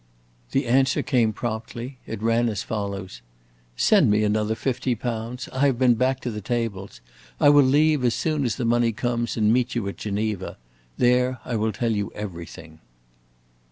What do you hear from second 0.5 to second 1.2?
answer